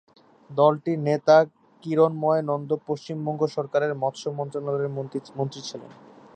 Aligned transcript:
দলটির 0.49 0.99
নেতা 1.07 1.37
কিরণ্ময় 1.83 2.41
নন্দ 2.49 2.69
পশ্চিমবঙ্গ 2.87 3.41
সরকারের 3.55 3.91
মৎস্য 4.01 4.25
মন্ত্রণালয়ের 4.37 4.95
মন্ত্রী 5.37 5.59
ছিলেন। 5.69 5.91